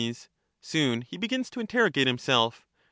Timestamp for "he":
1.03-1.15